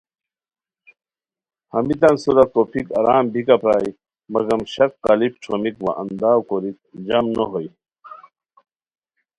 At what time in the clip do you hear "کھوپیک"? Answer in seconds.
2.51-2.87